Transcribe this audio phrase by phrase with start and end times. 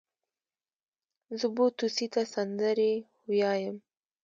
[1.39, 2.93] زه بو توسې ته سندرې
[3.29, 3.77] ويايم.